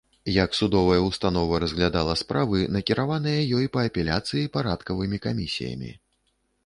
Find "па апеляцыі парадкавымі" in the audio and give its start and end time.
3.77-5.17